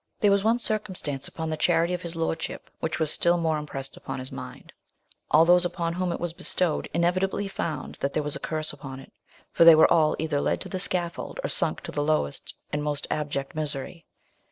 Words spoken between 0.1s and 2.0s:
There was one circumstance about the charity